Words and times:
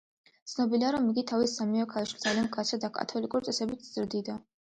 ცნობილია, 0.51 0.87
რომ 0.95 1.03
იგი 1.11 1.23
თავის 1.31 1.53
სამივე 1.59 1.85
ქალიშვილს 1.91 2.25
ძალიან 2.25 2.49
მკაცრად, 2.49 2.89
კათოლიკური 2.97 3.51
წესებით 3.51 3.87
ზრდიდა. 3.93 4.41